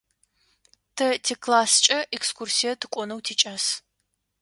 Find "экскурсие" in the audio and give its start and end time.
2.17-2.73